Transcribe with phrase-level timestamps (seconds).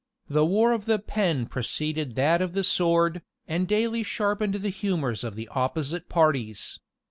[0.27, 5.23] The war of the pen preceded that of the sword, and daily sharpened the humors
[5.23, 6.79] of the opposite parties.